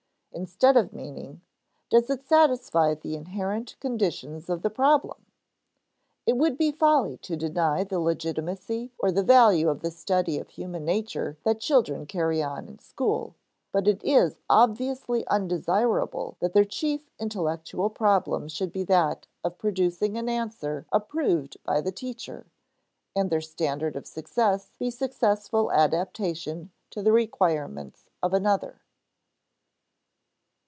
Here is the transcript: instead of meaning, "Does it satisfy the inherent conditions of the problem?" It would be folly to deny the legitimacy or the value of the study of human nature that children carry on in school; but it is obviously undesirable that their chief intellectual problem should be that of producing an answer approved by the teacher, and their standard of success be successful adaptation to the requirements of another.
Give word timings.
instead 0.33 0.77
of 0.77 0.93
meaning, 0.93 1.41
"Does 1.89 2.09
it 2.09 2.25
satisfy 2.25 2.95
the 2.95 3.17
inherent 3.17 3.75
conditions 3.81 4.49
of 4.49 4.61
the 4.61 4.69
problem?" 4.69 5.25
It 6.25 6.37
would 6.37 6.57
be 6.57 6.71
folly 6.71 7.17
to 7.17 7.35
deny 7.35 7.83
the 7.83 7.99
legitimacy 7.99 8.93
or 8.97 9.11
the 9.11 9.23
value 9.25 9.67
of 9.69 9.81
the 9.81 9.91
study 9.91 10.39
of 10.39 10.47
human 10.49 10.85
nature 10.85 11.37
that 11.43 11.59
children 11.59 12.05
carry 12.05 12.41
on 12.41 12.69
in 12.69 12.79
school; 12.79 13.35
but 13.73 13.89
it 13.89 14.01
is 14.05 14.37
obviously 14.49 15.27
undesirable 15.27 16.37
that 16.39 16.53
their 16.53 16.63
chief 16.65 17.09
intellectual 17.19 17.89
problem 17.89 18.47
should 18.47 18.71
be 18.71 18.85
that 18.85 19.27
of 19.43 19.57
producing 19.57 20.17
an 20.17 20.29
answer 20.29 20.85
approved 20.93 21.61
by 21.65 21.81
the 21.81 21.91
teacher, 21.91 22.45
and 23.13 23.29
their 23.29 23.41
standard 23.41 23.97
of 23.97 24.07
success 24.07 24.71
be 24.79 24.89
successful 24.89 25.69
adaptation 25.73 26.71
to 26.89 27.03
the 27.03 27.11
requirements 27.11 28.05
of 28.23 28.33
another. 28.33 28.79